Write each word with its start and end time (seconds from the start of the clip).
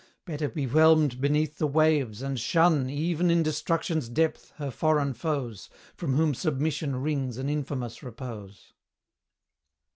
Better 0.25 0.49
be 0.49 0.65
whelmed 0.65 1.21
beneath 1.21 1.59
the 1.59 1.67
waves, 1.67 2.23
and 2.23 2.39
shun, 2.39 2.89
Even 2.89 3.29
in 3.29 3.43
Destruction's 3.43 4.09
depth, 4.09 4.51
her 4.55 4.71
foreign 4.71 5.13
foes, 5.13 5.69
From 5.95 6.15
whom 6.15 6.33
submission 6.33 6.95
wrings 6.95 7.37
an 7.37 7.49
infamous 7.49 8.01
repose. 8.01 8.73